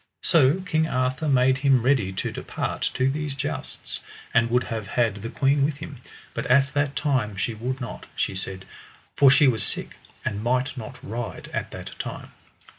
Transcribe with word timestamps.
So 0.23 0.61
King 0.61 0.87
Arthur 0.87 1.27
made 1.29 1.59
him 1.59 1.83
ready 1.83 2.11
to 2.11 2.31
depart 2.31 2.89
to 2.95 3.07
these 3.07 3.35
jousts, 3.35 3.99
and 4.33 4.49
would 4.49 4.63
have 4.63 4.87
had 4.87 5.17
the 5.17 5.29
queen 5.29 5.63
with 5.63 5.77
him, 5.77 5.97
but 6.33 6.47
at 6.47 6.73
that 6.73 6.95
time 6.95 7.35
she 7.35 7.53
would 7.53 7.79
not, 7.79 8.07
she 8.15 8.33
said, 8.33 8.65
for 9.15 9.29
she 9.29 9.47
was 9.47 9.61
sick 9.61 9.97
and 10.25 10.41
might 10.41 10.75
not 10.75 10.97
ride 11.03 11.49
at 11.49 11.69
that 11.69 11.91
time. 11.99 12.31